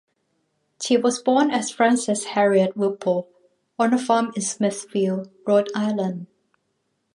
She 0.81 0.97
was 0.97 1.21
born 1.21 1.51
as 1.51 1.69
Frances 1.69 2.23
Harriet 2.33 2.75
Whipple 2.75 3.29
on 3.77 3.93
a 3.93 3.99
farm 3.99 4.31
in 4.35 4.41
Smithfield, 4.41 5.29
Rhode 5.45 5.69
Island. 5.75 6.25